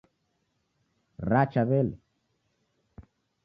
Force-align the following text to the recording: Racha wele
Racha 1.31 1.63
wele 1.69 1.93